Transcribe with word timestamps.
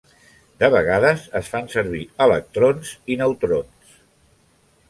De 0.63 0.69
vegades 0.75 1.25
es 1.41 1.51
fan 1.55 1.69
servir 1.75 2.01
electrons 2.27 2.95
i 3.17 3.19
neutrons. 3.21 3.97